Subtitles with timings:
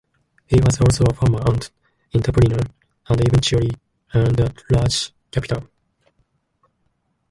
[0.47, 1.69] He was also a farmer and
[2.15, 2.57] entrepreneur,
[3.07, 3.69] and eventually
[4.15, 5.67] earned a large capital.